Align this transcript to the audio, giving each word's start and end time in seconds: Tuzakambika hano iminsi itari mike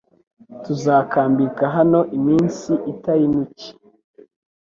Tuzakambika 0.63 1.63
hano 1.75 1.99
iminsi 2.17 2.71
itari 2.91 3.25
mike 3.35 3.69